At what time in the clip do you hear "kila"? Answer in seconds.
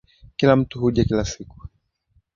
0.37-0.55, 1.03-1.25